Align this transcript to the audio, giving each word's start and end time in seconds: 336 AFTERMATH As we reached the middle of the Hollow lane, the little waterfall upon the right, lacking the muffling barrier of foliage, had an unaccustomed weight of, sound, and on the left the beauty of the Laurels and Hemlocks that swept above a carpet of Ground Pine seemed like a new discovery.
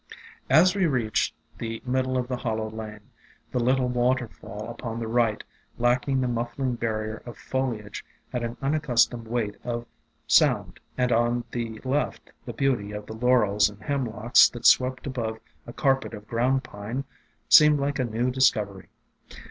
336 0.47 0.47
AFTERMATH 0.49 0.61
As 0.63 0.75
we 0.75 0.85
reached 0.87 1.35
the 1.59 1.83
middle 1.85 2.17
of 2.17 2.27
the 2.27 2.37
Hollow 2.37 2.71
lane, 2.71 3.11
the 3.51 3.59
little 3.59 3.87
waterfall 3.87 4.67
upon 4.67 4.99
the 4.99 5.05
right, 5.07 5.43
lacking 5.77 6.21
the 6.21 6.27
muffling 6.27 6.73
barrier 6.73 7.21
of 7.27 7.37
foliage, 7.37 8.03
had 8.33 8.41
an 8.41 8.57
unaccustomed 8.63 9.27
weight 9.27 9.57
of, 9.63 9.85
sound, 10.25 10.79
and 10.97 11.11
on 11.11 11.43
the 11.51 11.79
left 11.83 12.31
the 12.47 12.53
beauty 12.53 12.91
of 12.93 13.05
the 13.05 13.13
Laurels 13.13 13.69
and 13.69 13.83
Hemlocks 13.83 14.49
that 14.49 14.65
swept 14.65 15.05
above 15.05 15.37
a 15.67 15.71
carpet 15.71 16.15
of 16.15 16.27
Ground 16.27 16.63
Pine 16.63 17.03
seemed 17.47 17.79
like 17.79 17.99
a 17.99 18.03
new 18.03 18.31
discovery. 18.31 18.89